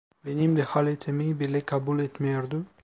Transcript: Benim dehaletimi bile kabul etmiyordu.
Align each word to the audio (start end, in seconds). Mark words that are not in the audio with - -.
Benim 0.25 0.57
dehaletimi 0.57 1.39
bile 1.39 1.61
kabul 1.61 1.99
etmiyordu. 1.99 2.65